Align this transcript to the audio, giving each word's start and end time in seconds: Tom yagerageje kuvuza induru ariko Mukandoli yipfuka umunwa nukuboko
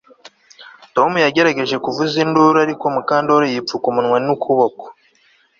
Tom 0.95 1.11
yagerageje 1.25 1.75
kuvuza 1.85 2.15
induru 2.25 2.57
ariko 2.65 2.85
Mukandoli 2.95 3.45
yipfuka 3.53 3.85
umunwa 3.91 4.17
nukuboko 4.25 4.83